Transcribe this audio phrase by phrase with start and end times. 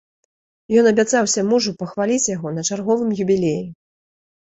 [0.81, 3.65] Ён абяцаўся мужу пахваліць яго на чарговым юбілеі.